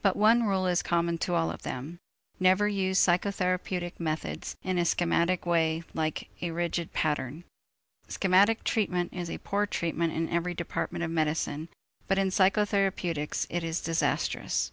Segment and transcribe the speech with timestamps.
[0.00, 1.98] But one rule is common to all of them:
[2.40, 7.44] never use psychotherapeutic methods in a schematic way like a rigid pattern.
[8.08, 11.68] Schematic treatment is a poor treatment in every department of medicine,
[12.06, 14.72] but in psychotherapeutics it is disastrous.